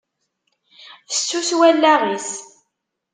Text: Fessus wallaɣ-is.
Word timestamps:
Fessus 1.09 1.49
wallaɣ-is. 1.57 2.29